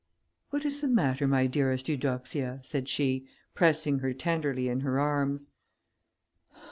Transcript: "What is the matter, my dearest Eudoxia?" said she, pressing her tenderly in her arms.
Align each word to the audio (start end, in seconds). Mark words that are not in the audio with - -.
"What 0.49 0.65
is 0.65 0.81
the 0.81 0.87
matter, 0.87 1.27
my 1.27 1.45
dearest 1.45 1.87
Eudoxia?" 1.87 2.59
said 2.63 2.89
she, 2.89 3.27
pressing 3.53 3.99
her 3.99 4.13
tenderly 4.15 4.67
in 4.67 4.79
her 4.79 4.99
arms. 4.99 5.51